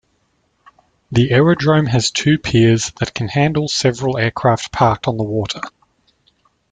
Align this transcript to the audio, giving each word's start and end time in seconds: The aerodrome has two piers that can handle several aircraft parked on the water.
The 1.11 1.29
aerodrome 1.29 1.85
has 1.85 2.09
two 2.09 2.39
piers 2.39 2.91
that 2.99 3.13
can 3.13 3.27
handle 3.27 3.67
several 3.67 4.17
aircraft 4.17 4.71
parked 4.71 5.07
on 5.07 5.17
the 5.17 5.23
water. 5.23 5.61